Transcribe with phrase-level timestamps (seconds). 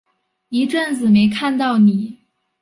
[0.49, 2.17] 一阵子没看到妳